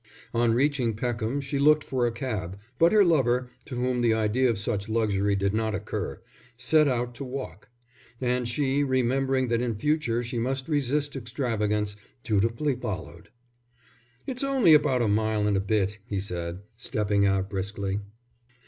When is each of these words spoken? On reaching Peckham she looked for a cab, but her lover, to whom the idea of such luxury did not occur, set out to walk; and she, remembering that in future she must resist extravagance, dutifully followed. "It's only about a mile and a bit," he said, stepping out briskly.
On 0.33 0.51
reaching 0.55 0.95
Peckham 0.95 1.39
she 1.41 1.59
looked 1.59 1.83
for 1.83 2.07
a 2.07 2.11
cab, 2.11 2.57
but 2.79 2.91
her 2.91 3.05
lover, 3.05 3.51
to 3.65 3.75
whom 3.75 4.01
the 4.01 4.15
idea 4.15 4.49
of 4.49 4.57
such 4.57 4.89
luxury 4.89 5.35
did 5.35 5.53
not 5.53 5.75
occur, 5.75 6.19
set 6.57 6.87
out 6.87 7.13
to 7.13 7.23
walk; 7.23 7.69
and 8.19 8.47
she, 8.47 8.83
remembering 8.83 9.47
that 9.49 9.61
in 9.61 9.75
future 9.75 10.23
she 10.23 10.39
must 10.39 10.67
resist 10.67 11.15
extravagance, 11.15 11.95
dutifully 12.23 12.75
followed. 12.75 13.29
"It's 14.25 14.43
only 14.43 14.73
about 14.73 15.03
a 15.03 15.07
mile 15.07 15.45
and 15.45 15.55
a 15.55 15.59
bit," 15.59 15.99
he 16.07 16.19
said, 16.19 16.61
stepping 16.77 17.27
out 17.27 17.47
briskly. 17.47 17.99